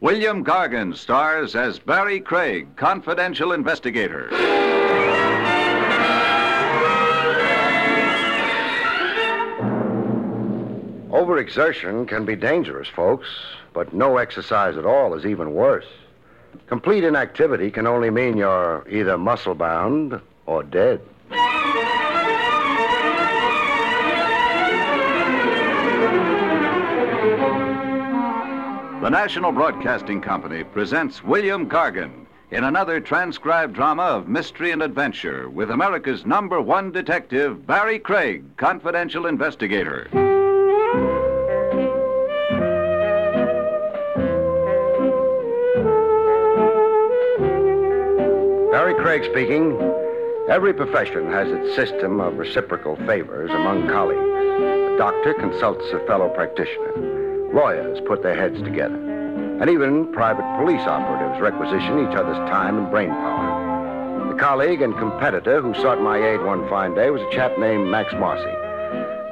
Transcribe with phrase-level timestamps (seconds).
[0.00, 4.28] William Gargan stars as Barrie Craig, confidential investigator.
[11.10, 13.26] Overexertion can be dangerous, folks,
[13.72, 15.88] but no exercise at all is even worse.
[16.68, 21.00] Complete inactivity can only mean you're either muscle bound or dead.
[29.08, 35.48] The National Broadcasting Company presents William Gargan in another transcribed drama of mystery and adventure
[35.48, 40.08] with America's number one detective, Barrie Craig, confidential investigator.
[48.70, 49.72] Barrie Craig speaking.
[50.50, 54.20] Every profession has its system of reciprocal favors among colleagues.
[54.20, 57.27] A doctor consults a fellow practitioner.
[57.52, 58.96] Lawyers put their heads together.
[59.60, 64.28] And even private police operatives requisition each other's time and brain power.
[64.32, 67.88] The colleague and competitor who sought my aid one fine day was a chap named
[67.88, 68.52] Max Marcy.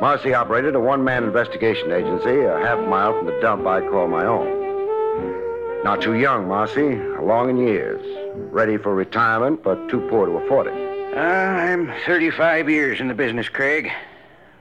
[0.01, 4.27] Marcy operated a one-man investigation agency a half mile from the dump I call my
[4.27, 5.85] own.
[5.85, 8.05] Not too young, Marcy, along in years.
[8.51, 10.75] Ready for retirement, but too poor to afford it.
[11.17, 13.91] Uh, I'm 35 years in the business, Craig.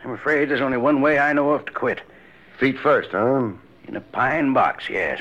[0.03, 2.01] I'm afraid there's only one way I know of to quit.
[2.59, 3.51] Feet first, huh?
[3.87, 5.19] In a pine box, yes.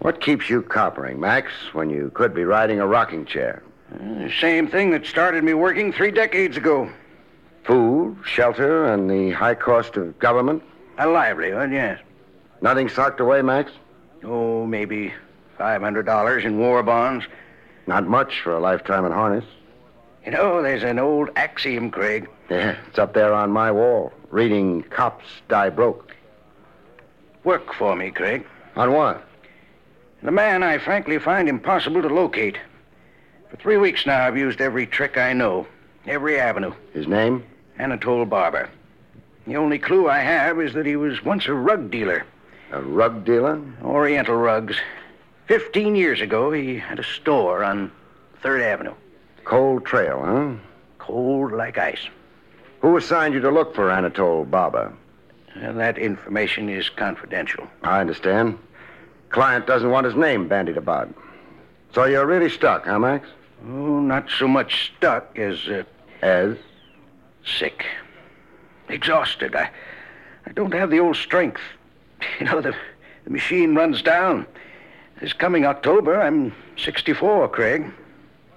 [0.00, 3.62] What keeps you coppering, Max, when you could be riding a rocking chair?
[3.94, 6.90] Uh, the same thing that started me working three decades ago.
[7.64, 10.62] Food, shelter, and the high cost of government?
[10.98, 11.98] A livelihood, yes.
[12.60, 13.72] Nothing socked away, Max?
[14.22, 15.12] Oh, maybe
[15.58, 17.24] $500 in war bonds.
[17.86, 19.44] Not much for a lifetime in harness.
[20.24, 22.28] You know, there's an old axiom, Craig.
[22.50, 26.15] Yeah, it's up there on my wall, reading Cops Die Broke.
[27.46, 28.44] Work for me, Craig.
[28.74, 29.24] On what?
[30.20, 32.58] The man I frankly find impossible to locate.
[33.48, 35.68] For three weeks now, I've used every trick I know,
[36.08, 36.72] every avenue.
[36.92, 37.44] His name?
[37.78, 38.68] Anatole Barber.
[39.46, 42.26] The only clue I have is that he was once a rug dealer.
[42.72, 43.62] A rug dealer?
[43.80, 44.76] Oriental rugs.
[45.46, 47.92] Fifteen years ago, he had a store on
[48.42, 48.94] Third Avenue.
[49.44, 50.54] Cold Trail, huh?
[50.98, 52.08] Cold like ice.
[52.80, 54.92] Who assigned you to look for Anatole Barber?
[55.62, 57.66] And that information is confidential.
[57.82, 58.58] I understand.
[59.30, 61.12] Client doesn't want his name bandied about.
[61.94, 63.28] So you're really stuck, huh, Max?
[63.64, 65.82] Oh, not so much stuck as uh,
[66.22, 66.56] As?
[67.44, 67.86] sick.
[68.88, 69.54] Exhausted.
[69.54, 69.70] I,
[70.46, 71.60] I don't have the old strength.
[72.40, 72.74] You know, the,
[73.24, 74.46] the machine runs down.
[75.20, 77.90] This coming October, I'm 64, Craig.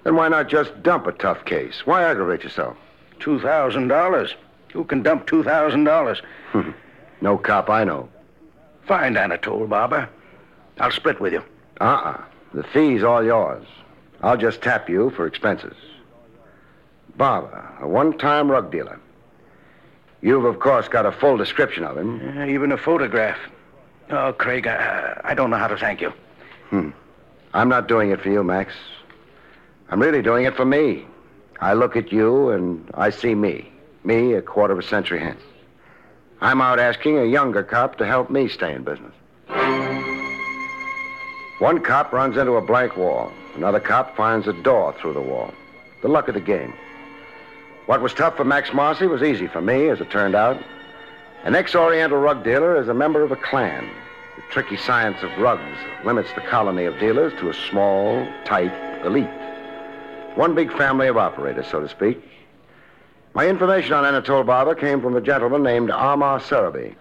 [0.04, 1.82] Then why not just dump a tough case?
[1.86, 2.76] Why aggravate yourself?
[3.20, 4.34] $2,000.
[4.72, 6.20] Who can dump $2,000?
[7.20, 8.08] No cop I know.
[8.86, 10.08] Find Anatole, Barber.
[10.78, 11.42] I'll split with you.
[11.80, 12.20] Uh-uh.
[12.54, 13.64] The fee's all yours.
[14.22, 15.76] I'll just tap you for expenses.
[17.16, 18.98] Barber, a one-time rug dealer.
[20.22, 22.38] You've, of course, got a full description of him.
[22.38, 23.38] Uh, even a photograph.
[24.10, 26.12] Oh, Craig, I, I don't know how to thank you.
[26.68, 26.90] Hmm.
[27.54, 28.74] I'm not doing it for you, Max.
[29.88, 31.06] I'm really doing it for me.
[31.60, 33.70] I look at you and I see me.
[34.04, 35.40] Me a quarter of a century hence.
[36.42, 39.12] I'm out asking a younger cop to help me stay in business.
[41.58, 43.30] One cop runs into a blank wall.
[43.54, 45.52] Another cop finds a door through the wall.
[46.00, 46.72] The luck of the game.
[47.84, 50.58] What was tough for Max Marcy was easy for me, as it turned out.
[51.44, 53.90] An ex-Oriental rug dealer is a member of a clan.
[54.36, 58.72] The tricky science of rugs limits the colony of dealers to a small, tight
[59.04, 59.28] elite.
[60.36, 62.22] One big family of operators, so to speak.
[63.32, 66.96] My information on Anatole Barber came from a gentleman named Amar Sarabi.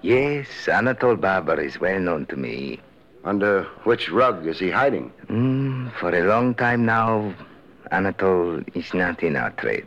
[0.00, 2.80] Yes, Anatole Barber is well known to me.
[3.24, 5.12] Under which rug is he hiding?
[5.26, 7.34] Mm, for a long time now,
[7.90, 9.86] Anatole is not in our trade.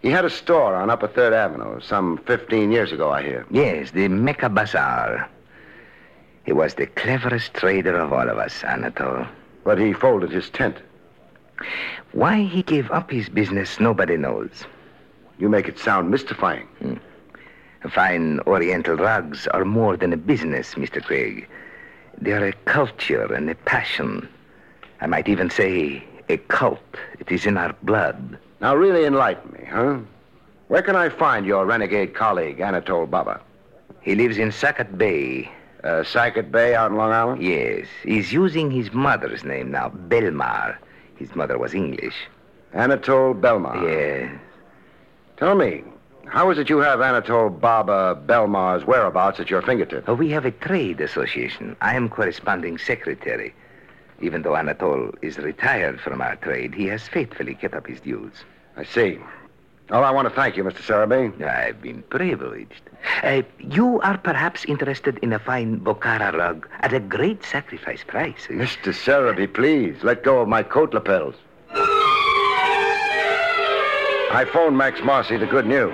[0.00, 3.44] He had a store on Upper Third Avenue some 15 years ago, I hear.
[3.50, 5.28] Yes, the Mecca Bazaar.
[6.46, 9.26] He was the cleverest trader of all of us, Anatole.
[9.64, 10.78] But he folded his tent.
[12.12, 14.64] Why he gave up his business, nobody knows.
[15.40, 16.68] You make it sound mystifying.
[17.90, 21.02] Fine Oriental rugs are more than a business, Mr.
[21.02, 21.48] Craig.
[22.20, 24.28] They are a culture and a passion.
[25.00, 26.78] I might even say a cult.
[27.18, 28.38] It is in our blood.
[28.60, 29.98] Now, really enlighten me, huh?
[30.68, 33.40] Where can I find your renegade colleague, Anatole Barber?
[34.02, 35.50] He lives in Sackett Bay.
[35.82, 37.42] Uh, Sackett Bay out in Long Island?
[37.42, 40.76] Yes, he's using his mother's name now, Belmar.
[41.16, 42.14] His mother was English.
[42.74, 43.82] Anatole Belmar.
[43.82, 44.38] Yes.
[45.40, 45.82] Tell me,
[46.26, 50.06] How is it you have Anatole Barber Belmar's whereabouts at your fingertips?
[50.06, 51.74] Uh, we have a trade association.
[51.80, 53.54] I am corresponding secretary.
[54.20, 58.34] Even though Anatole is retired from our trade, he has faithfully kept up his dues.
[58.76, 59.18] I see.
[59.88, 60.82] Well, I want to thank you, Mr.
[60.82, 61.42] Sarabi.
[61.42, 62.82] I've been privileged.
[63.22, 68.46] Uh, you are perhaps interested in a fine Bokhara rug at a great sacrifice price.
[68.50, 68.92] Mr.
[68.92, 71.34] Sarabi, please, let go of my coat lapels.
[74.32, 75.92] I phoned Max Marcy the good news.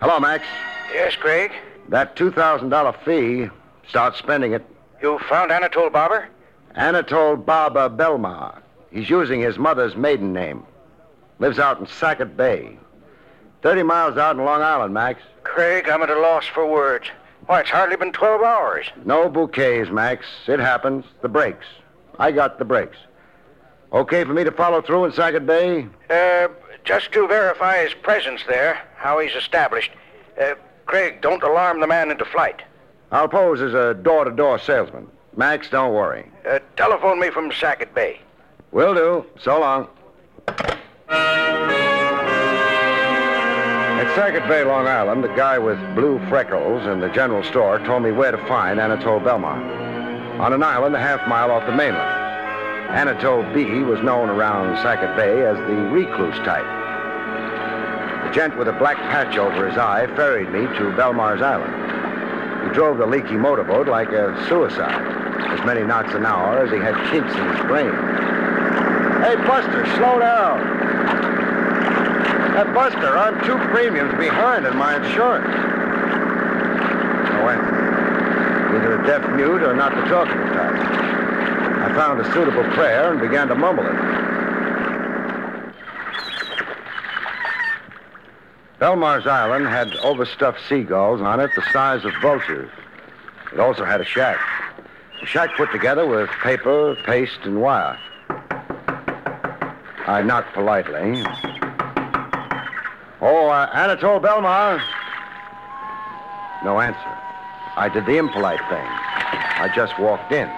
[0.00, 0.44] Hello, Max.
[0.92, 1.52] Yes, Craig.
[1.88, 3.48] That $2,000 fee,
[3.88, 4.66] start spending it.
[5.00, 6.28] You found Anatole Barber?
[6.74, 8.60] Anatole Barber Belmar.
[8.90, 10.64] He's using his mother's maiden name.
[11.38, 12.76] Lives out in Sackett Bay.
[13.62, 15.22] 30 miles out in Long Island, Max.
[15.44, 17.06] Craig, I'm at a loss for words.
[17.46, 18.86] Why, it's hardly been 12 hours.
[19.04, 20.26] No bouquets, Max.
[20.48, 21.04] It happens.
[21.22, 21.66] The breaks.
[22.18, 22.96] I got the breaks.
[23.92, 25.86] Okay for me to follow through in Sackett Bay?
[26.08, 26.48] Uh,
[26.84, 29.90] just to verify his presence there, how he's established.
[30.40, 30.54] Uh,
[30.86, 32.62] Craig, don't alarm the man into flight.
[33.10, 35.06] I'll pose as a door-to-door salesman.
[35.36, 36.30] Max, don't worry.
[36.48, 38.20] Uh, telephone me from Sackett Bay.
[38.70, 39.24] Will do.
[39.40, 39.88] So long.
[43.98, 48.02] At Sackett Bay, Long Island, the guy with blue freckles in the general store told
[48.02, 49.58] me where to find Anatole Belmar.
[50.40, 52.21] On an island a half mile off the mainland.
[52.92, 56.66] Anatole B was known around Sackett Bay as the recluse type.
[58.26, 61.72] The gent with a black patch over his eye ferried me to Belmar's Island.
[62.68, 65.08] He drove the leaky motorboat like a suicide,
[65.58, 67.92] as many knots an hour as he had chinks in his brain.
[69.24, 70.60] Hey, Buster, slow down.
[72.52, 75.48] That Buster, I'm two premiums behind in my insurance.
[77.32, 78.76] No answer.
[78.76, 81.11] Either a deaf mute or not the talking type.
[81.94, 83.94] Found a suitable prayer and began to mumble it.
[88.80, 92.70] Belmar's Island had overstuffed seagulls on it the size of vultures.
[93.52, 94.40] It also had a shack.
[95.22, 97.98] A shack put together with paper, paste, and wire.
[100.06, 101.22] I knocked politely.
[103.20, 104.82] Oh, uh, Anatole Belmar.
[106.64, 106.98] No answer.
[107.76, 108.86] I did the impolite thing.
[109.60, 110.50] I just walked in.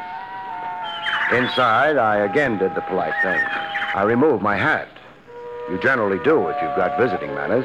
[1.32, 3.41] Inside, I again did the polite thing.
[3.94, 4.88] I removed my hat.
[5.71, 7.65] You generally do if you've got visiting manners.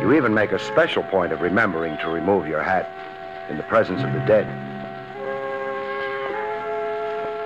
[0.00, 2.88] You even make a special point of remembering to remove your hat
[3.50, 4.46] in the presence of the dead.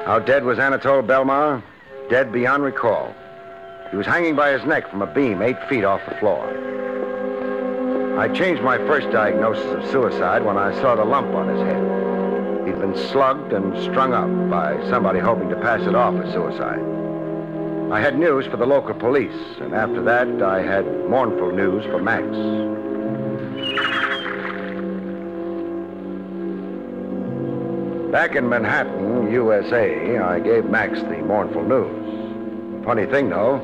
[0.06, 1.62] How dead was Anatole Belmar?
[2.08, 3.14] Dead beyond recall.
[3.90, 6.46] He was hanging by his neck from a beam eight feet off the floor.
[8.18, 11.97] I changed my first diagnosis of suicide when I saw the lump on his head.
[12.68, 16.84] He'd been slugged and strung up by somebody hoping to pass it off as suicide.
[17.90, 21.98] I had news for the local police, and after that, I had mournful news for
[21.98, 22.26] Max.
[28.12, 32.84] Back in Manhattan, USA, I gave Max the mournful news.
[32.84, 33.56] Funny thing, though,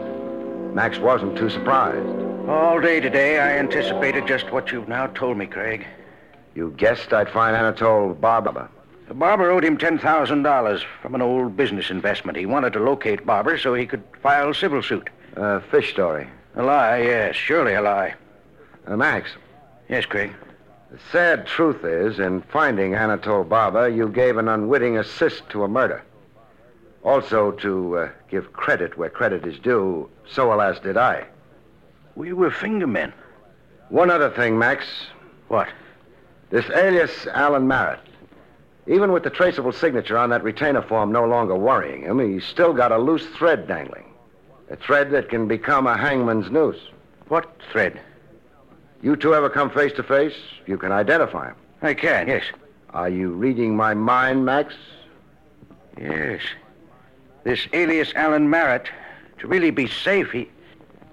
[0.73, 2.09] Max wasn't too surprised.
[2.49, 5.87] All day today, I anticipated just what you've now told me, Craig.
[6.55, 8.71] You guessed I'd find Anatole Barber.
[9.09, 12.39] The barber owed him $10,000 from an old business investment.
[12.39, 15.11] He wanted to locate Barber so he could file civil suit.
[15.37, 16.27] Uh, fish story.
[16.57, 18.15] A lie, yes, surely a lie.
[18.87, 19.31] Uh, Max,
[19.89, 20.33] Yes, Craig.
[20.91, 25.69] the sad truth is, in finding Anatole Barber, you gave an unwitting assist to a
[25.69, 26.03] murder.
[27.03, 31.27] Also, to uh, give credit where credit is due, so alas did I.
[32.17, 33.13] We were fingermen.
[33.91, 34.87] One other thing, Max.
[35.49, 35.69] What?
[36.49, 38.01] This alias Alan Merritt.
[38.87, 42.75] Even with the traceable signature on that retainer form no longer worrying him, he's still
[42.75, 44.05] got a loose thread dangling.
[44.71, 46.81] A thread that can become a hangman's noose.
[47.29, 48.01] What thread?
[49.03, 50.35] You two ever come face to face,
[50.67, 51.57] you can identify him.
[51.83, 52.45] I can, yes.
[52.91, 54.75] Are you reading my mind, Max?
[55.99, 56.43] Yes.
[57.45, 58.89] This alias Alan Merritt,
[59.39, 60.49] to really be safe, he.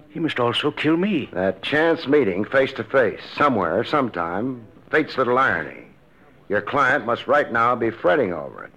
[0.09, 1.29] he must also kill me.
[1.33, 5.90] That chance meeting face to face, somewhere, sometime, fate's little irony.
[6.51, 8.73] Your client must right now be fretting over it.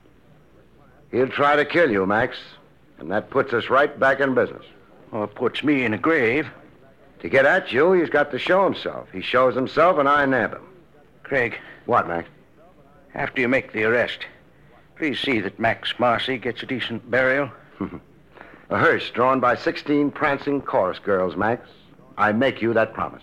[1.10, 2.38] He'll try to kill you, Max,
[3.00, 4.62] and that puts us right back in business.
[5.10, 6.46] Or puts me in a grave.
[7.18, 9.08] To get at you, he's got to show himself.
[9.12, 10.62] He shows himself, and I nab him.
[11.24, 12.28] Craig, What, Max?
[13.12, 14.20] after you make the arrest,
[14.94, 17.50] please see that Max Marcy gets a decent burial.
[18.70, 21.68] A hearse drawn by 16 prancing chorus girls, Max.
[22.16, 23.22] I make you that promise.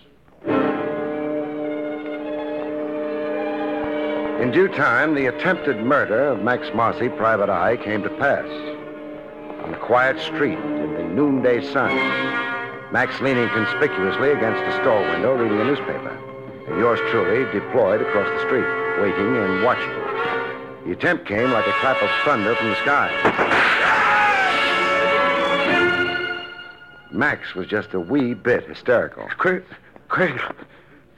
[4.42, 8.44] In due time, the attempted murder of Max Marcy, Private Eye, came to pass.
[9.62, 11.94] On a quiet street in the noonday sun,
[12.92, 16.18] Max leaning conspicuously against a store window reading a newspaper.
[16.66, 18.66] And yours truly deployed across the street,
[19.00, 19.94] waiting and watching.
[20.86, 23.12] The attempt came like a clap of thunder from the sky.
[27.12, 29.22] Max was just a wee bit hysterical.
[29.38, 29.62] Craig,
[30.08, 30.42] Craig,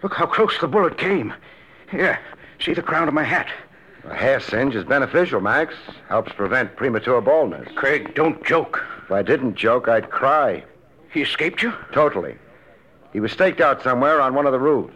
[0.03, 1.33] look how close the bullet came.
[1.91, 2.19] Here,
[2.61, 3.49] see the crown of my hat.
[4.05, 5.75] A hair singe is beneficial, Max.
[6.09, 7.69] Helps prevent premature baldness.
[7.75, 8.85] Craig, don't joke.
[9.05, 10.65] If I didn't joke, I'd cry.
[11.11, 11.73] He escaped you?
[11.93, 12.37] Totally.
[13.13, 14.95] He was staked out somewhere on one of the roofs.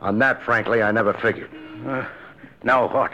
[0.00, 1.50] On that, frankly, I never figured.
[1.86, 2.06] Uh,
[2.62, 3.12] now what?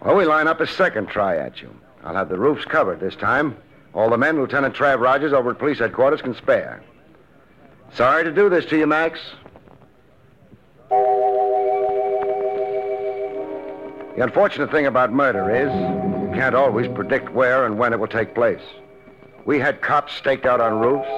[0.00, 1.74] Well, we line up a second try at you.
[2.04, 3.56] I'll have the roofs covered this time.
[3.94, 6.82] All the men Lieutenant Trav Rogers over at police headquarters can spare.
[7.94, 9.20] Sorry to do this to you, Max.
[14.16, 15.72] The unfortunate thing about murder is
[16.22, 18.62] you can't always predict where and when it will take place.
[19.44, 21.08] We had cops staked out on roofs,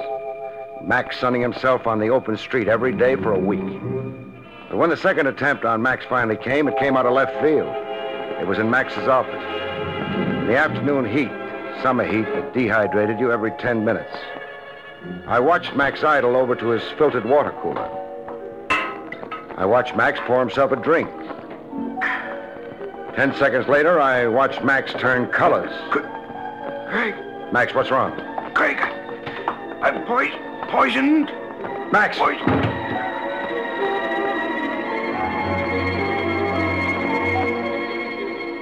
[0.83, 3.61] Max sunning himself on the open street every day for a week.
[4.69, 7.71] But when the second attempt on Max finally came, it came out of left field.
[8.41, 9.43] It was in Max's office.
[10.39, 11.31] In the afternoon heat,
[11.83, 14.15] summer heat that dehydrated you every 10 minutes.
[15.27, 17.89] I watched Max idle over to his filtered water cooler.
[19.55, 21.09] I watched Max pour himself a drink.
[23.17, 25.71] Ten seconds later, I watched Max turn colors.
[26.87, 27.15] Craig,
[27.51, 28.11] Max, what's wrong?
[28.53, 28.77] Craig,
[29.81, 30.37] I'm pois-
[30.69, 31.25] poisoned.
[31.91, 32.19] Max!
[32.19, 32.63] Poisoned.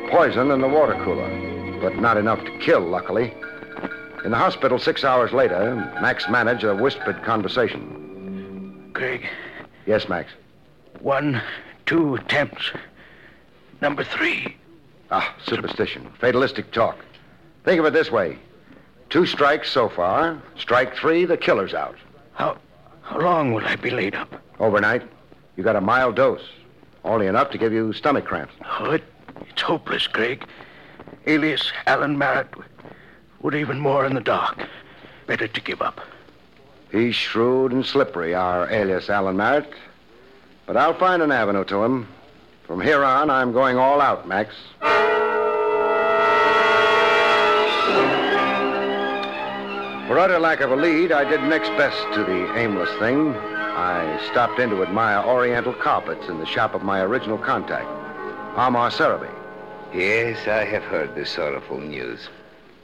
[0.09, 1.29] Poison in the water cooler,
[1.81, 3.33] but not enough to kill, luckily.
[4.23, 8.91] In the hospital six hours later, Max managed a whispered conversation.
[8.93, 9.27] Craig,
[9.85, 10.31] Yes, Max.
[11.01, 11.41] one,
[11.85, 12.71] two attempts.
[13.81, 14.55] Number three.
[15.11, 16.11] Ah, superstition.
[16.19, 16.97] Fatalistic talk.
[17.63, 18.37] Think of it this way.
[19.09, 20.41] Two strikes so far.
[20.57, 21.95] Strike three, the killer's out.
[22.33, 22.57] How,
[23.01, 24.41] how long will I be laid up?
[24.59, 25.03] Overnight,
[25.55, 26.43] you got a mild dose.
[27.03, 28.53] Only enough to give you stomach cramps.
[28.79, 29.03] Oh, it,
[29.41, 30.45] it's hopeless, Craig.
[31.27, 32.53] Alias Alan Merritt
[33.41, 34.67] would even more in the dark.
[35.27, 36.01] Better to give up.
[36.91, 39.71] He's shrewd and slippery, our alias Alan Merritt.
[40.65, 42.07] But I'll find an avenue to him.
[42.67, 44.55] From here on, I'm going all out, Max.
[50.07, 53.35] For utter lack of a lead, I did next best to the aimless thing.
[53.35, 57.87] I stopped in to admire oriental carpets in the shop of my original contact,
[58.55, 59.29] Amar Sarabi.
[59.93, 62.29] Yes, I have heard the sorrowful news.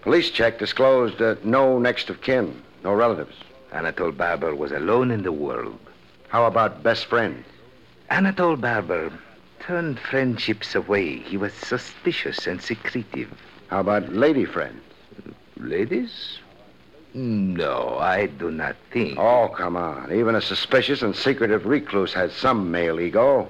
[0.01, 3.35] Police check disclosed uh, no next of kin, no relatives.
[3.71, 5.79] Anatole Barber was alone in the world.
[6.27, 7.45] How about best friends?
[8.09, 9.11] Anatole Barber
[9.61, 11.17] turned friendships away.
[11.19, 13.31] He was suspicious and secretive.
[13.69, 14.81] How about lady friends?
[15.57, 16.39] Ladies?
[17.13, 19.19] No, I do not think.
[19.19, 20.13] Oh, come on.
[20.13, 23.49] Even a suspicious and secretive recluse has some male ego,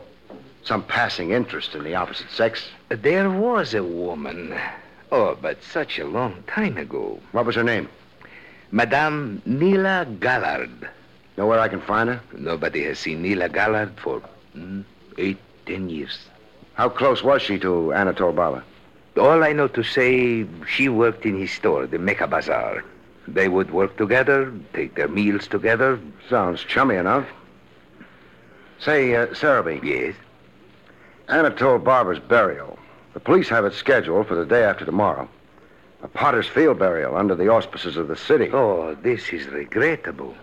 [0.63, 2.69] some passing interest in the opposite sex.
[2.89, 4.59] There was a woman.
[5.11, 7.19] Oh, but such a long time ago.
[7.31, 7.87] What was her name?
[8.71, 10.89] Madame Nila Gallard.
[11.37, 12.21] Know where I can find her?
[12.37, 14.21] Nobody has seen Nila Gallard for
[14.55, 14.83] mm,
[15.17, 15.37] eight,
[15.71, 16.17] ten years.
[16.73, 18.63] How close was she to Anatole Barber?
[19.17, 22.83] All I know to say, she worked in his store, the Mecca Bazaar.
[23.27, 25.99] They would work together, take their meals together.
[26.29, 27.25] Sounds chummy enough.
[28.79, 30.15] Say, uh, Sarabi, Yes.
[31.29, 32.77] Anatole Barber's burial.
[33.13, 35.29] The police have it scheduled for the day after tomorrow.
[36.03, 38.49] A Potter's Field burial under the auspices of the city.
[38.51, 40.35] Oh, this is regrettable.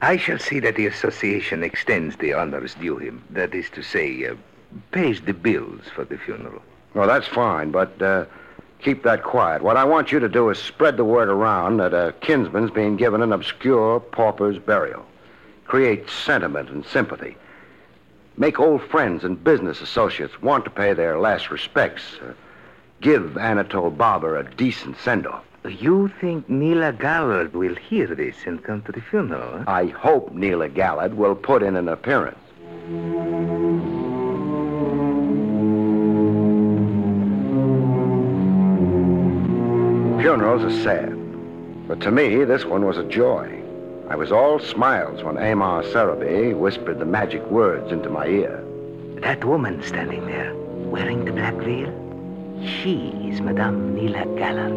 [0.00, 3.22] I shall see that the association extends the honors due him.
[3.30, 4.34] That is to say, uh,
[4.90, 6.62] pays the bills for the funeral.
[6.94, 8.24] Well, that's fine, but uh,
[8.80, 9.62] keep that quiet.
[9.62, 12.96] What I want you to do is spread the word around that a kinsman's being
[12.96, 15.04] given an obscure pauper's burial.
[15.66, 17.36] Create sentiment and sympathy.
[18.36, 22.02] Make old friends and business associates want to pay their last respects.
[22.22, 22.32] Uh,
[23.00, 25.44] give Anatole Barber a decent send-off.
[25.68, 29.58] You think Nila Gallard will hear this and come to the funeral?
[29.58, 29.64] huh?
[29.66, 32.38] I hope Nila Gallard will put in an appearance.
[40.18, 41.14] Funerals are sad,
[41.86, 43.62] but to me, this one was a joy.
[44.10, 48.64] I was all smiles when Amar Sarabi whispered the magic words into my ear.
[49.20, 50.52] That woman standing there,
[50.90, 51.92] wearing the black veil,
[52.66, 54.72] she is Madame Nila Gallard.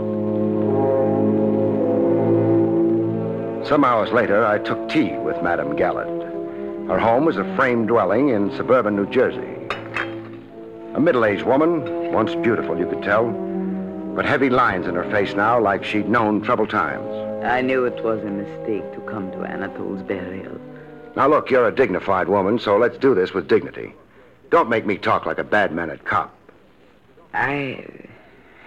[3.67, 6.21] Some hours later, I took tea with Madame Gallard.
[6.87, 9.57] Her home was a frame dwelling in suburban New Jersey.
[10.93, 13.25] A middle-aged woman, once beautiful, you could tell,
[14.15, 17.07] but heavy lines in her face now like she'd known troubled times.
[17.45, 20.59] I knew it was a mistake to come to Anatole's burial.
[21.15, 23.93] Now, look, you're a dignified woman, so let's do this with dignity.
[24.49, 26.33] Don't make me talk like a bad-mannered cop.
[27.33, 27.85] I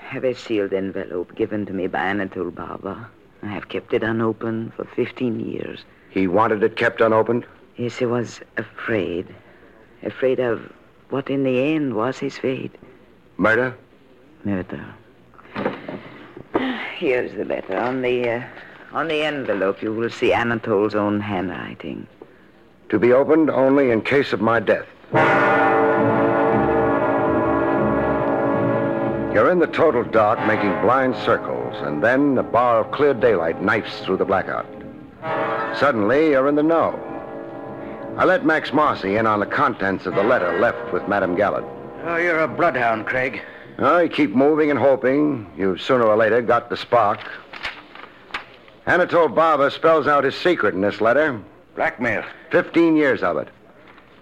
[0.03, 3.07] have a sealed envelope given to me by Anatole Barber.
[3.43, 5.85] I have kept it unopened for 15 years.
[6.11, 7.47] He wanted it kept unopened?
[7.77, 9.27] Yes, he was afraid.
[10.03, 10.73] Afraid of
[11.11, 12.75] what in the end was his fate.
[13.37, 13.77] Murder?
[14.45, 14.85] Murder.
[16.97, 17.77] Here's the letter.
[17.77, 18.43] On the, uh,
[18.93, 22.07] on the envelope, you will see Anatole's own handwriting.
[22.91, 24.87] To be opened only in case of my death.
[29.35, 33.61] You're in the total dark, making blind circles, and then a bar of clear daylight
[33.61, 34.67] knifes through the blackout.
[35.77, 36.93] Suddenly, you're in the know.
[38.17, 41.65] I let Max Marcy in on the contents of the letter left with Madame Gallard.
[42.05, 43.43] Oh, you're a bloodhound, Craig.
[43.79, 45.51] Oh, you keep moving and hoping.
[45.57, 47.21] You've sooner or later got the spark.
[48.87, 51.41] Anatole Barber spells out his secret in this letter.
[51.75, 52.25] Blackmail.
[52.51, 53.49] Fifteen years of it.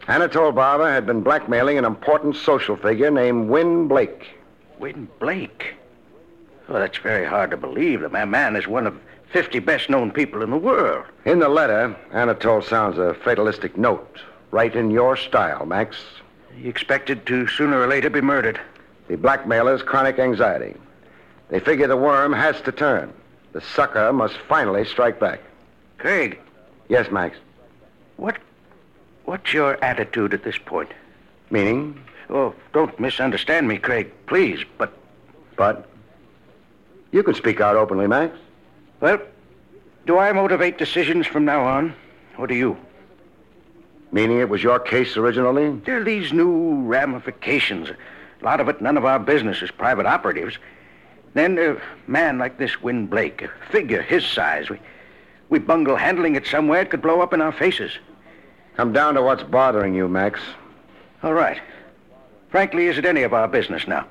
[0.09, 4.31] Anatole Barber had been blackmailing an important social figure named Win Blake.
[4.79, 5.75] Win Blake?
[6.69, 8.01] Well, that's very hard to believe.
[8.01, 8.99] The man is one of
[9.33, 11.05] 50 best known people in the world.
[11.25, 14.19] In the letter, Anatole sounds a fatalistic note.
[14.51, 15.97] Right in your style, Max.
[16.57, 18.61] He expected to sooner or later be murdered.
[19.09, 20.75] The blackmailer's chronic anxiety.
[21.49, 23.13] They figure the worm has to turn.
[23.53, 25.41] The sucker must finally strike back.
[25.99, 26.39] Craig.
[26.89, 27.37] Yes, Max.
[28.17, 28.39] What
[29.25, 30.91] what's your attitude at this point?
[31.51, 32.03] Meaning?
[32.31, 34.93] Oh, don't misunderstand me, Craig, please, but
[35.57, 35.87] But
[37.11, 38.37] you can speak out openly, Max.
[39.01, 39.21] well,
[40.07, 41.95] do I motivate decisions from now on?
[42.39, 42.77] Or do you?
[44.11, 45.71] Meaning it was your case originally?
[45.85, 47.91] There are these new ramifications.
[48.43, 50.59] A lot of it none of our business as private operatives.
[51.35, 51.77] Then a
[52.11, 54.81] man like this Win Blake, a figure his size, we,
[55.49, 57.93] we bungle handling it somewhere, it could blow up in our faces.
[58.77, 60.41] Come down to what's bothering you, Max.
[61.23, 61.61] All right.
[62.51, 64.07] Frankly, is it any of our business now?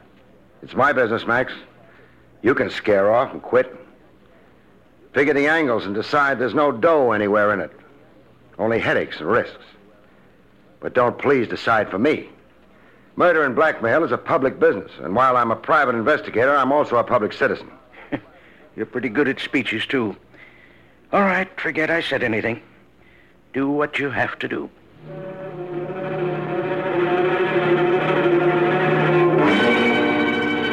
[0.64, 1.52] It's my business, Max.
[2.42, 3.76] You can scare off and quit.
[5.14, 7.72] Figure the angles and decide there's no dough anywhere in it.
[8.58, 9.64] Only headaches and risks.
[10.80, 12.30] But don't please decide for me.
[13.16, 16.96] Murder and blackmail is a public business, and while I'm a private investigator, I'm also
[16.96, 17.70] a public citizen.
[18.76, 20.16] You're pretty good at speeches, too.
[21.12, 22.62] All right, forget I said anything.
[23.54, 24.70] Do what you have to do.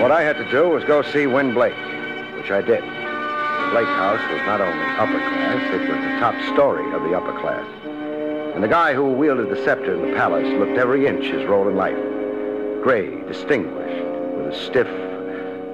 [0.01, 1.77] What I had to do was go see Win Blake,
[2.37, 2.83] which I did.
[3.72, 7.38] Blake House was not only upper class, it was the top story of the upper
[7.40, 7.66] class.
[8.55, 11.68] And the guy who wielded the scepter in the palace looked every inch his role
[11.68, 11.98] in life.
[12.83, 14.05] Gray, distinguished,
[14.37, 14.87] with a stiff,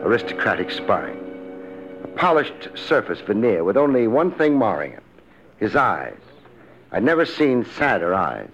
[0.02, 1.18] aristocratic spine.
[2.02, 5.02] A polished surface veneer with only one thing marring it
[5.58, 6.16] his eyes.
[6.92, 8.50] I'd never seen sadder eyes.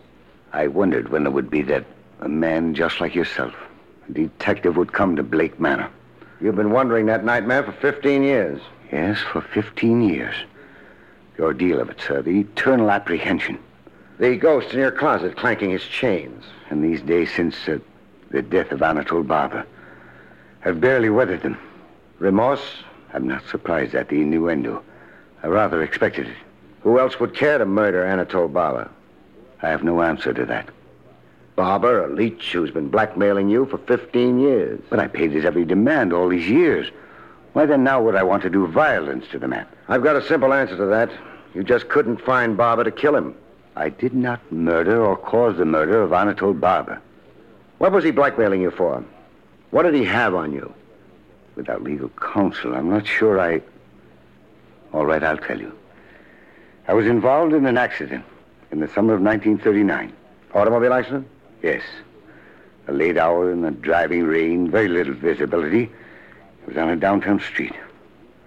[0.52, 1.84] I wondered when it would be that
[2.20, 3.54] a man just like yourself,
[4.08, 5.90] a detective, would come to Blake Manor.
[6.40, 8.60] You've been wondering that nightmare for 15 years.
[8.92, 10.34] Yes, for 15 years.
[11.36, 13.58] The ordeal of it, sir, the eternal apprehension.
[14.18, 16.44] The ghost in your closet clanking his chains.
[16.68, 17.78] And these days since uh,
[18.30, 19.66] the death of Anatole Barber,
[20.64, 21.58] I've barely weathered them.
[22.18, 22.62] Remorse?
[23.12, 24.82] I'm not surprised at the innuendo.
[25.42, 26.36] I rather expected it.
[26.82, 28.90] Who else would care to murder Anatole Barber?
[29.62, 30.68] I have no answer to that.
[31.56, 34.80] Barber, a leech who's been blackmailing you for 15 years.
[34.88, 36.90] But I paid his every demand all these years.
[37.52, 39.66] Why then now would I want to do violence to the man?
[39.88, 41.10] I've got a simple answer to that.
[41.52, 43.34] You just couldn't find Barber to kill him.
[43.76, 47.00] I did not murder or cause the murder of Anatole Barber.
[47.80, 49.02] What was he blackmailing you for?
[49.70, 50.74] What did he have on you?
[51.56, 53.62] Without legal counsel, I'm not sure I...
[54.92, 55.72] All right, I'll tell you.
[56.88, 58.22] I was involved in an accident
[58.70, 60.12] in the summer of 1939.
[60.52, 61.26] Automobile accident?
[61.62, 61.80] Yes.
[62.86, 65.84] A late hour in the driving rain, very little visibility.
[65.84, 67.72] It was on a downtown street.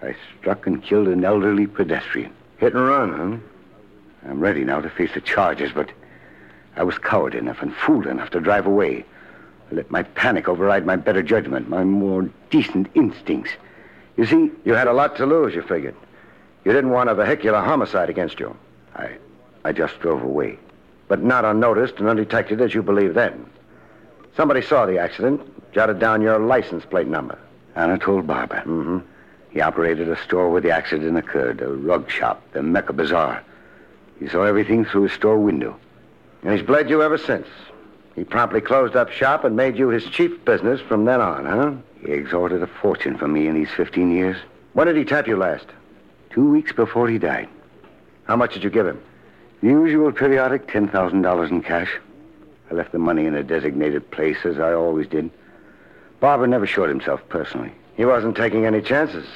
[0.04, 2.32] I struck and killed an elderly pedestrian.
[2.58, 3.42] Hit and run,
[4.22, 4.30] huh?
[4.30, 5.90] I'm ready now to face the charges, but
[6.76, 9.06] I was coward enough and fool enough to drive away.
[9.72, 13.52] I let my panic override my better judgment, my more decent instincts.
[14.18, 15.96] You see, You had a lot to lose, you figured.
[16.66, 18.56] You didn't want a vehicular homicide against you.
[18.96, 19.18] I,
[19.66, 20.58] I just drove away.
[21.08, 23.46] But not unnoticed and undetected as you believed then.
[24.36, 25.42] Somebody saw the accident,
[25.74, 27.38] jotted down your license plate number.
[27.76, 28.58] Anatole Barber.
[28.66, 29.00] Mm-hmm.
[29.50, 33.44] He operated a store where the accident occurred, a rug shop, the Mecca Bazaar.
[34.20, 35.78] He saw everything through his store window.
[36.44, 37.48] And he's bled you ever since.
[38.16, 41.74] He promptly closed up shop and made you his chief business from then on, huh?
[42.06, 44.38] He extorted a fortune from me in these 15 years.
[44.74, 45.66] When did he tap you last?
[46.30, 47.50] Two weeks before he died.
[48.26, 49.02] How much did you give him?
[49.62, 52.00] The Usual periodic $10,000 in cash.
[52.70, 55.30] I left the money in a designated place, as I always did.
[56.20, 57.72] Barber never showed himself personally.
[57.96, 59.28] He wasn't taking any chances.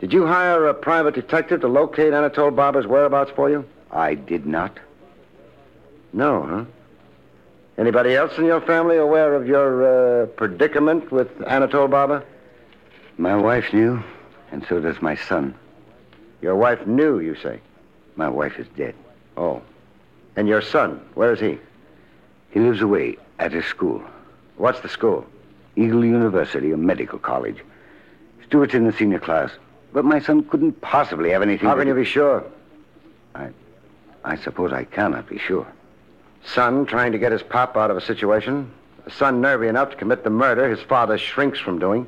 [0.00, 3.64] Did you hire a private detective to locate Anatole Barber's whereabouts for you?
[3.90, 4.78] I did not.
[6.12, 6.64] No, huh?
[7.76, 12.24] Anybody else in your family aware of your uh, predicament with Anatole Barber?
[13.18, 14.02] My wife knew,
[14.52, 15.54] and so does my son.
[16.40, 17.60] Your wife knew, you say?
[18.14, 18.94] My wife is dead.
[19.36, 19.60] Oh.
[20.36, 21.58] And your son, where is he?
[22.50, 24.02] He lives away at his school.
[24.56, 25.26] What's the school?
[25.74, 27.58] Eagle University, a medical college.
[28.46, 29.50] Stuart's in the senior class.
[29.92, 32.44] But my son couldn't possibly have anything How can you be sure?
[33.34, 33.50] I.
[34.24, 35.66] I suppose I cannot be sure.
[36.46, 38.70] Son trying to get his pop out of a situation.
[39.06, 42.06] A son nervy enough to commit the murder his father shrinks from doing.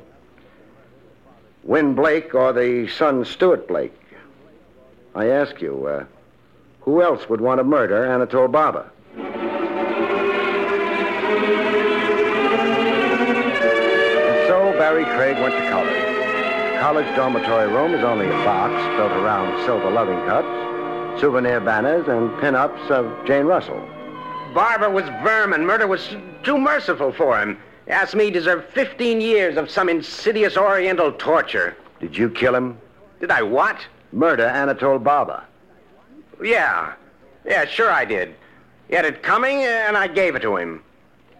[1.63, 3.93] Win Blake or the son Stuart Blake?
[5.15, 6.05] I ask you, uh,
[6.81, 8.89] who else would want to murder Anatole Barber?
[9.15, 9.25] And
[14.47, 16.03] so Barrie Craig went to college.
[16.79, 22.39] College dormitory room is only a box built around silver loving cups, souvenir banners, and
[22.39, 23.83] pin-ups of Jane Russell.
[24.57, 25.67] Barber was vermin.
[25.67, 27.59] Murder was too merciful for him.
[27.85, 31.77] He asked me he deserved 15 years of some insidious oriental torture.
[31.99, 32.75] Did you kill him?
[33.19, 33.77] Did I what?
[34.11, 35.43] Murder Anatole Barber.
[36.41, 36.93] Yeah.
[37.45, 38.33] Yeah, sure I did.
[38.89, 40.81] He had it coming, and I gave it to him.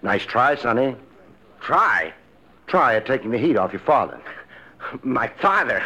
[0.04, 0.96] Nice try, Sonny.
[1.60, 2.14] Try.
[2.68, 4.22] Try at taking the heat off your father.
[5.02, 5.82] My father.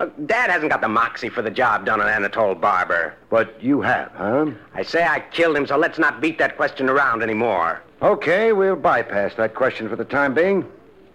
[0.00, 3.14] Look, Dad hasn't got the moxie for the job done on Anatole Barber.
[3.28, 4.46] But you have, huh?
[4.74, 7.82] I say I killed him, so let's not beat that question around anymore.
[8.00, 10.66] Okay, we'll bypass that question for the time being.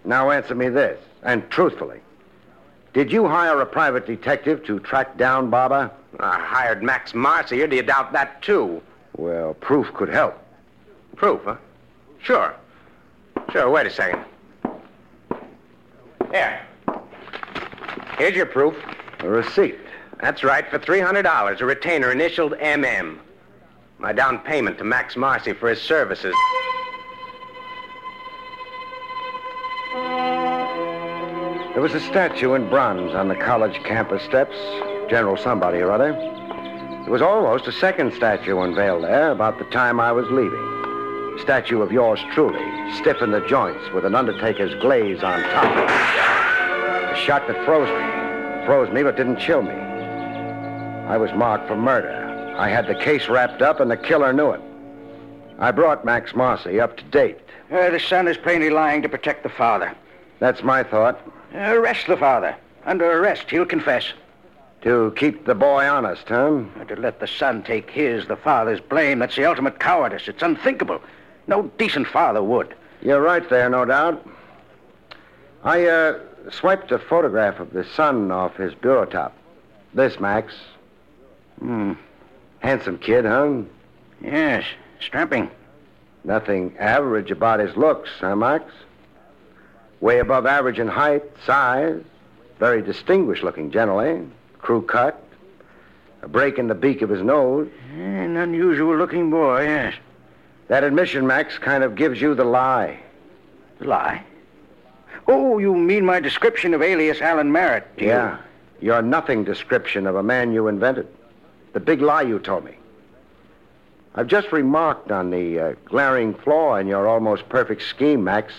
[0.04, 2.00] Now answer me this, and truthfully.
[2.92, 5.90] Did you hire a private detective to track down Barber?
[6.20, 7.66] I hired Max Marcy.
[7.66, 8.80] Do you doubt that, too?
[9.16, 10.40] Well, proof could help.
[11.16, 11.56] Proof, huh?
[12.22, 12.54] Sure.
[13.50, 14.24] Sure, wait a second.
[16.30, 16.60] Here.
[18.18, 18.74] Here's your proof.
[19.20, 19.78] A receipt.
[20.20, 23.18] That's right, for $300, a retainer initialed MM.
[23.98, 26.34] My down payment to Max Marcy for his services.
[31.74, 34.56] There was a statue in bronze on the college campus steps.
[35.10, 36.12] General somebody or other.
[36.12, 41.38] There was almost a second statue unveiled there about the time I was leaving.
[41.42, 46.35] Statue of yours truly, stiff in the joints with an undertaker's glaze on top.
[47.16, 48.66] A shot that froze me.
[48.66, 49.72] Froze me but didn't chill me.
[49.72, 52.54] I was marked for murder.
[52.58, 54.60] I had the case wrapped up and the killer knew it.
[55.58, 57.38] I brought Max Marcy up to date.
[57.72, 59.94] Uh, the son is plainly lying to protect the father.
[60.40, 61.18] That's my thought.
[61.54, 62.54] arrest the father.
[62.84, 64.12] Under arrest, he'll confess.
[64.82, 66.64] To keep the boy honest, huh?
[66.78, 70.28] Uh, To let the son take his, the father's blame, that's the ultimate cowardice.
[70.28, 71.00] It's unthinkable.
[71.46, 72.74] No decent father would.
[73.00, 74.28] You're right there, no doubt.
[75.64, 76.18] I, uh,
[76.50, 79.32] swiped a photograph of the son off his bureau top.
[79.94, 80.54] This, Max.
[81.58, 81.94] Hmm.
[82.60, 83.62] Handsome kid, huh?
[84.20, 84.64] Yes,
[85.00, 85.50] strapping.
[86.24, 88.64] Nothing average about his looks, huh, Max?
[90.00, 92.02] Way above average in height, size.
[92.58, 94.26] Very distinguished looking generally.
[94.58, 95.22] Crew cut.
[96.22, 97.68] A break in the beak of his nose.
[97.94, 99.94] An unusual looking boy, yes.
[100.68, 102.98] That admission, Max, kind of gives you the lie.
[103.78, 104.24] The lie?
[105.28, 107.96] Oh, you mean my description of alias Alan Merritt?
[107.96, 108.10] do you?
[108.10, 108.38] Yeah.
[108.80, 111.08] Your nothing description of a man you invented.
[111.72, 112.76] The big lie you told me.
[114.14, 118.52] I've just remarked on the uh, glaring flaw in your almost perfect scheme, Max.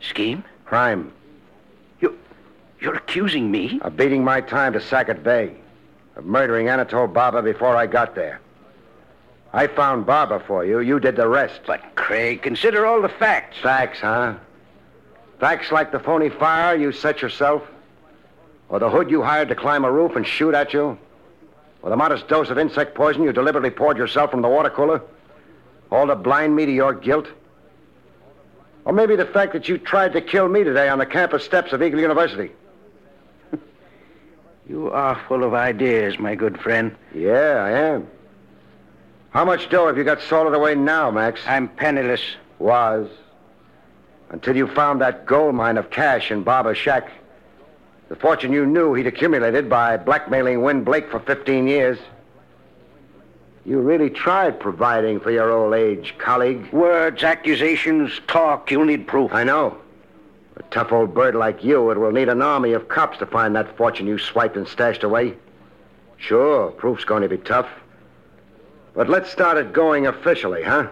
[0.00, 0.44] Scheme?
[0.64, 1.12] Crime.
[2.80, 3.80] You're accusing me?
[3.82, 5.56] Of beating my time to Sackett Bay.
[6.16, 8.40] Of murdering Anatole Barber before I got there.
[9.52, 10.80] I found Barber for you.
[10.80, 11.60] You did the rest.
[11.66, 13.58] But, Craig, consider all the facts.
[13.62, 14.34] Facts, huh?
[15.38, 17.62] Facts like the phony fire you set yourself?
[18.68, 20.98] Or the hood you hired to climb a roof and shoot at you?
[21.82, 25.02] Or the modest dose of insect poison you deliberately poured yourself from the water cooler?
[25.90, 27.28] All to blind me to your guilt?
[28.84, 31.72] Or maybe the fact that you tried to kill me today on the campus steps
[31.72, 32.52] of Eagle University?
[34.68, 36.94] You are full of ideas, my good friend.
[37.14, 38.06] Yeah, I am.
[39.30, 41.40] How much dough have you got salted away now, Max?
[41.46, 42.20] I'm penniless.
[42.58, 43.08] Was.
[44.30, 47.10] Until you found that gold mine of cash in Barber's shack.
[48.08, 51.98] The fortune you knew he'd accumulated by blackmailing Win Blake for 15 years.
[53.64, 56.72] You really tried providing for your old age, colleague.
[56.72, 59.32] Words, accusations, talk, you'll need proof.
[59.32, 59.76] I know.
[60.56, 63.54] A tough old bird like you, it will need an army of cops to find
[63.56, 65.34] that fortune you swiped and stashed away.
[66.16, 67.68] Sure, proof's going to be tough.
[68.94, 70.88] But let's start it going officially, huh?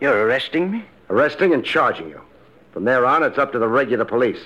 [0.00, 0.84] You're arresting me?
[1.08, 2.20] Arresting and charging you.
[2.74, 4.40] From there on, it's up to the regular police.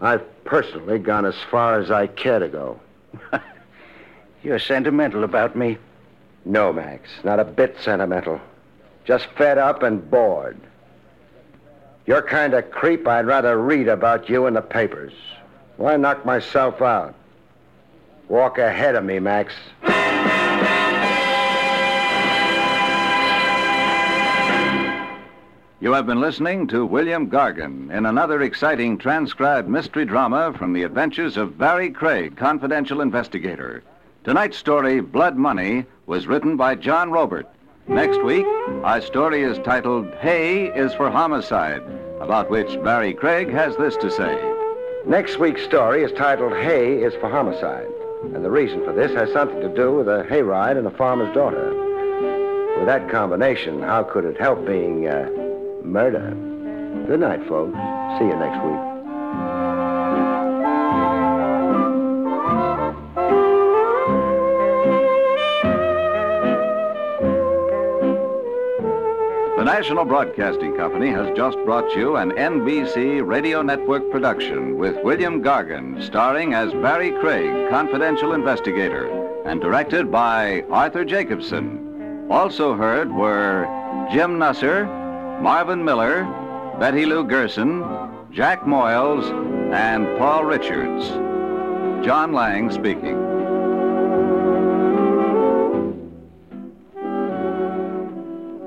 [0.00, 2.80] I've personally gone as far as I care to go.
[4.42, 5.76] You're sentimental about me.
[6.46, 8.40] No, Max, not a bit sentimental.
[9.04, 10.56] Just fed up and bored.
[12.06, 15.12] You're kind of creep I'd rather read about you in the papers.
[15.76, 17.14] Why knock myself out?
[18.28, 19.52] Walk ahead of me, Max.
[25.82, 30.84] You have been listening to William Gargan in another exciting transcribed mystery drama from the
[30.84, 33.82] adventures of Barrie Craig, confidential investigator.
[34.22, 37.46] Tonight's story, Blood Money, was written by John Roeburt.
[37.88, 38.46] Next week,
[38.84, 41.82] our story is titled Hay is for Homicide,
[42.20, 44.40] about which Barrie Craig has this to say.
[45.04, 47.88] Next week's story is titled Hay is for Homicide.
[48.22, 51.34] And the reason for this has something to do with a hayride and a farmer's
[51.34, 51.74] daughter.
[52.76, 55.41] With that combination, how could it help being uh,
[55.84, 56.30] murder?
[57.06, 57.76] Good night, folks.
[58.18, 58.92] See you next week.
[69.58, 75.42] The National Broadcasting Company has just brought you an NBC Radio Network production with William
[75.42, 79.08] Gargan starring as Barrie Craig, confidential investigator,
[79.44, 82.26] and directed by Arthur Jacobson.
[82.30, 83.66] Also heard were
[84.10, 84.86] Jim Nusser,
[85.42, 86.22] Marvin Miller,
[86.78, 87.82] Betty Lou Gerson,
[88.30, 89.24] Jack Moyles,
[89.74, 91.08] and Paul Richards.
[92.06, 93.18] John Lang speaking.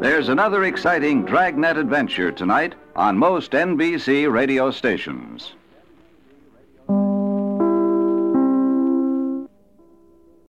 [0.02, 5.54] There's another exciting dragnet adventure tonight on most NBC radio stations.